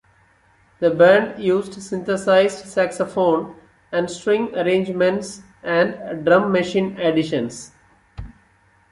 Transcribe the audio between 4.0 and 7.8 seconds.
string arrangements and drum machine additions.